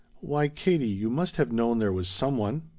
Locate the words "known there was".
1.51-2.07